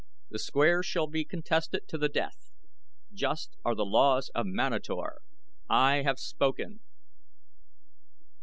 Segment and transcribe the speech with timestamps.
[0.31, 2.49] The squares shall be contested to the death.
[3.13, 5.21] Just are the laws of Manator!
[5.69, 6.79] I have spoken."